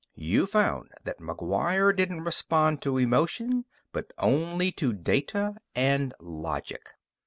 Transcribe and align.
You 0.15 0.47
found 0.47 0.89
that 1.03 1.19
McGuire 1.19 1.95
didn't 1.95 2.21
respond 2.23 2.81
to 2.81 2.97
emotion, 2.97 3.65
but 3.91 4.11
only 4.17 4.71
to 4.71 4.93
data 4.93 5.57
and 5.75 6.11
logic. 6.19 6.81